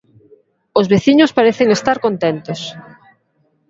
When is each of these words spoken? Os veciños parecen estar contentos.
Os 0.79 0.89
veciños 0.93 1.35
parecen 1.37 1.67
estar 1.77 1.97
contentos. 2.05 2.59